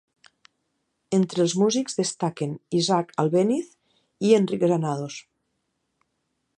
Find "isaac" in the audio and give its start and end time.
2.79-3.13